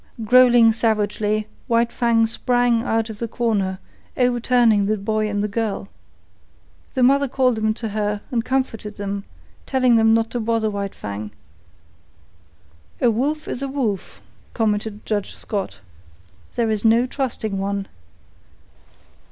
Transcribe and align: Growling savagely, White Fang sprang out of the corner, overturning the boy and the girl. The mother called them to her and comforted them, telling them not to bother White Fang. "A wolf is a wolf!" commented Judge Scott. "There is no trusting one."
Growling 0.25 0.73
savagely, 0.73 1.47
White 1.67 1.91
Fang 1.91 2.25
sprang 2.25 2.81
out 2.81 3.11
of 3.11 3.19
the 3.19 3.27
corner, 3.27 3.77
overturning 4.17 4.87
the 4.87 4.97
boy 4.97 5.29
and 5.29 5.43
the 5.43 5.47
girl. 5.47 5.89
The 6.95 7.03
mother 7.03 7.27
called 7.27 7.55
them 7.57 7.75
to 7.75 7.89
her 7.89 8.21
and 8.31 8.43
comforted 8.43 8.95
them, 8.95 9.25
telling 9.67 9.97
them 9.97 10.15
not 10.15 10.31
to 10.31 10.39
bother 10.39 10.71
White 10.71 10.95
Fang. 10.95 11.29
"A 12.99 13.11
wolf 13.11 13.47
is 13.47 13.61
a 13.61 13.67
wolf!" 13.67 14.23
commented 14.55 15.05
Judge 15.05 15.35
Scott. 15.35 15.81
"There 16.55 16.71
is 16.71 16.83
no 16.83 17.05
trusting 17.05 17.59
one." 17.59 17.85